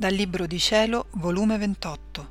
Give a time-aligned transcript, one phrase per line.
[0.00, 2.30] Dal Libro di Cielo, volume 28,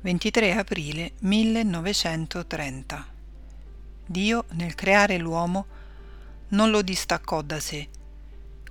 [0.00, 3.06] 23 aprile 1930.
[4.06, 5.66] Dio, nel creare l'uomo,
[6.48, 7.86] non lo distaccò da sé,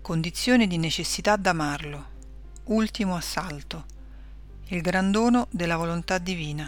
[0.02, 2.06] condizione di necessità d'amarlo,
[2.64, 3.86] ultimo assalto,
[4.70, 6.68] il gran dono della volontà divina,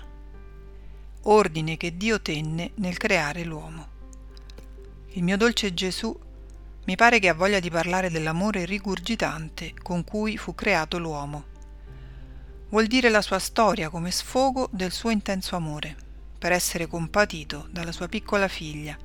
[1.23, 3.88] ordine che Dio tenne nel creare l'uomo.
[5.14, 6.16] Il mio dolce Gesù
[6.86, 11.45] mi pare che ha voglia di parlare dell'amore rigurgitante con cui fu creato l'uomo.
[12.70, 15.95] Vuol dire la sua storia come sfogo del suo intenso amore,
[16.39, 18.98] per essere compatito dalla sua piccola figlia,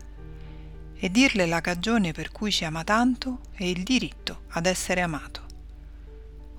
[0.98, 5.44] e dirle la cagione per cui ci ama tanto e il diritto ad essere amato.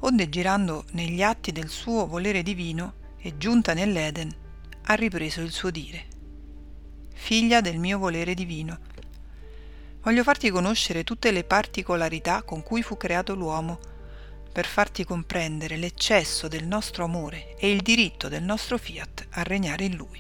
[0.02, 4.32] Onde girando negli atti del suo volere divino e giunta nell'Eden,
[4.84, 6.06] ha ripreso il suo dire.
[7.14, 8.78] Figlia del mio volere divino,
[10.02, 13.80] Voglio farti conoscere tutte le particolarità con cui fu creato l'uomo,
[14.52, 19.86] per farti comprendere l'eccesso del nostro amore e il diritto del nostro fiat a regnare
[19.86, 20.20] in lui.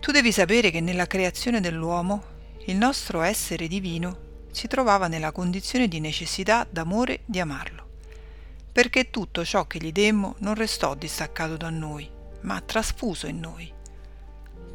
[0.00, 2.34] Tu devi sapere che nella creazione dell'uomo
[2.66, 7.88] il nostro essere divino si trovava nella condizione di necessità d'amore di amarlo,
[8.72, 12.10] perché tutto ciò che gli demmo non restò distaccato da noi,
[12.40, 13.72] ma trasfuso in noi.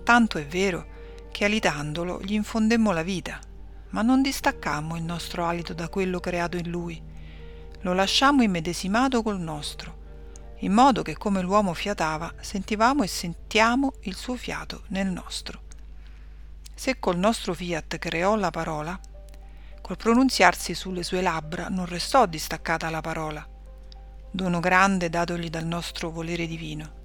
[0.03, 0.90] Tanto è vero
[1.31, 3.39] che alitandolo gli infondemmo la vita,
[3.89, 7.01] ma non distaccammo il nostro alito da quello creato in lui.
[7.81, 9.99] Lo lasciammo immedesimato col nostro,
[10.59, 15.69] in modo che come l'uomo fiatava, sentivamo e sentiamo il suo fiato nel nostro.
[16.75, 18.99] Se col nostro fiat creò la parola,
[19.81, 23.47] col pronunziarsi sulle sue labbra non restò distaccata la parola,
[24.29, 26.99] dono grande datogli dal nostro volere divino.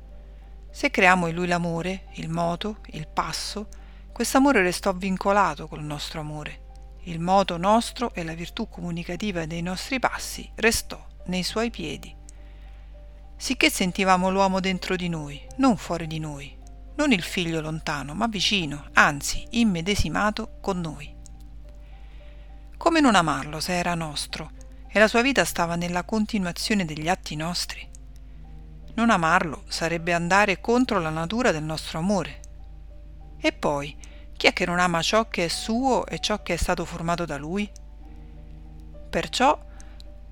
[0.70, 3.68] Se creiamo in lui l'amore, il moto, il passo,
[4.16, 6.60] Quest'amore restò vincolato col nostro amore.
[7.02, 12.16] Il moto nostro e la virtù comunicativa dei nostri passi restò nei suoi piedi.
[13.36, 16.56] Sicché sentivamo l'uomo dentro di noi, non fuori di noi,
[16.94, 21.14] non il figlio lontano, ma vicino, anzi immedesimato con noi.
[22.78, 24.50] Come non amarlo se era nostro
[24.88, 27.86] e la sua vita stava nella continuazione degli atti nostri?
[28.94, 32.40] Non amarlo sarebbe andare contro la natura del nostro amore.
[33.38, 33.94] E poi,
[34.36, 37.24] chi è che non ama ciò che è suo e ciò che è stato formato
[37.24, 37.70] da lui?
[39.08, 39.58] Perciò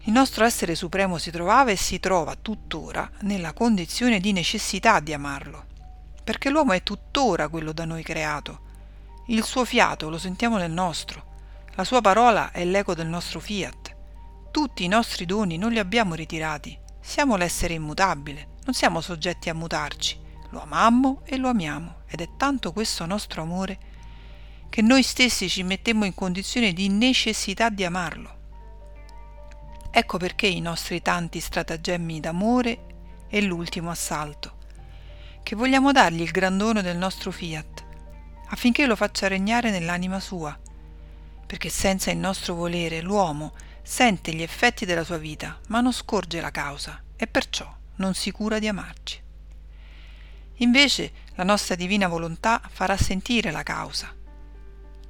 [0.07, 5.15] il nostro essere supremo si trovava e si trova tuttora nella condizione di necessità di
[5.15, 5.65] amarlo,
[6.23, 8.61] perché l'uomo è tuttora quello da noi creato.
[9.29, 11.33] Il suo fiato lo sentiamo nel nostro,
[11.77, 13.97] la sua parola è l'eco del nostro fiat.
[14.51, 19.55] Tutti i nostri doni non li abbiamo ritirati, siamo l'essere immutabile, non siamo soggetti a
[19.55, 23.93] mutarci, lo amammo e lo amiamo ed è tanto questo nostro amore
[24.75, 28.39] che noi stessi ci mettemmo in condizione di necessità di amarlo.
[29.93, 32.87] Ecco perché i nostri tanti stratagemmi d'amore
[33.29, 34.57] e l'ultimo assalto,
[35.45, 37.85] che vogliamo dargli il gran dono del nostro fiat,
[38.49, 40.59] affinché lo faccia regnare nell'anima sua,
[41.47, 46.41] perché senza il nostro volere l'uomo sente gli effetti della sua vita, ma non scorge
[46.41, 49.23] la causa e perciò non si cura di amarci.
[50.55, 54.23] Invece la nostra divina volontà farà sentire la causa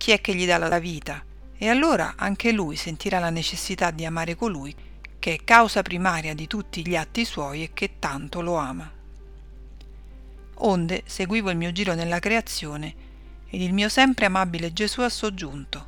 [0.04, 1.24] chi è che gli dà la vita
[1.56, 4.74] e allora anche lui sentirà la necessità di amare colui
[5.18, 8.92] che è causa primaria di tutti gli atti suoi e che tanto lo ama.
[10.56, 12.94] Onde seguivo il mio giro nella creazione
[13.48, 15.86] ed il mio sempre amabile Gesù ha soggiunto.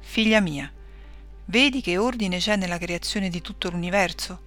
[0.00, 0.70] Figlia mia,
[1.46, 4.42] vedi che ordine c'è nella creazione di tutto l'universo?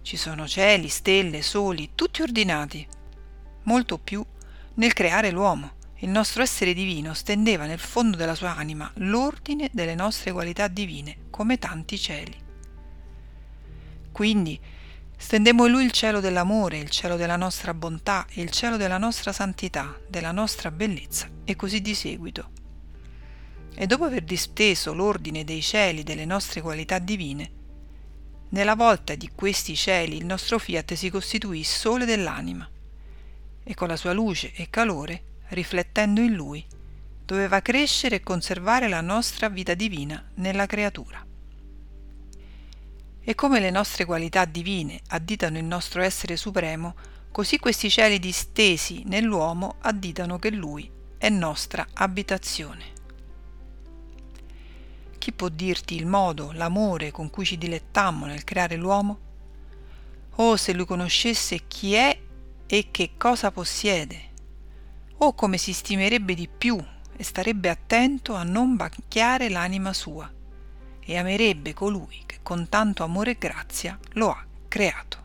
[0.00, 2.88] Ci sono cieli, stelle, soli, tutti ordinati.
[3.64, 4.24] Molto più
[4.76, 9.94] nel creare l'uomo il nostro essere divino stendeva nel fondo della sua anima l'ordine delle
[9.94, 12.36] nostre qualità divine, come tanti cieli.
[14.10, 14.58] Quindi
[15.16, 19.32] stendemmo in lui il cielo dell'amore, il cielo della nostra bontà il cielo della nostra
[19.32, 22.50] santità, della nostra bellezza e così di seguito.
[23.72, 27.60] E dopo aver disteso l'ordine dei cieli delle nostre qualità divine,
[28.48, 32.68] nella volta di questi cieli il nostro fiat si costituì sole dell'anima
[33.62, 36.64] e con la sua luce e calore riflettendo in lui,
[37.24, 41.24] doveva crescere e conservare la nostra vita divina nella creatura.
[43.24, 46.94] E come le nostre qualità divine additano il nostro essere supremo,
[47.30, 52.90] così questi cieli distesi nell'uomo additano che lui è nostra abitazione.
[55.18, 59.30] Chi può dirti il modo, l'amore con cui ci dilettammo nel creare l'uomo?
[60.36, 62.18] Oh, se lui conoscesse chi è
[62.66, 64.30] e che cosa possiede,
[65.24, 66.76] o come si stimerebbe di più
[67.16, 70.28] e starebbe attento a non bacchiare l'anima sua,
[70.98, 75.21] e amerebbe colui che con tanto amore e grazia lo ha creato.